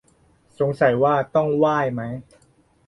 [0.59, 2.01] สงสัยว่าต้องไหว้ไหม